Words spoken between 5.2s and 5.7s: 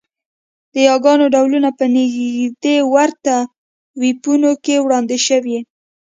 شوي